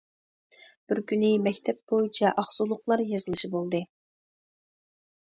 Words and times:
بىر 0.91 0.99
كۈنى 1.09 1.27
مەكتەپ 1.47 1.81
بويىچە 1.91 2.31
ئاقسۇلۇقلار 2.43 3.03
يىغلىشى 3.11 3.51
بولدى. 3.57 3.83